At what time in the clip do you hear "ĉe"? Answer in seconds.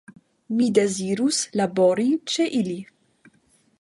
2.33-2.49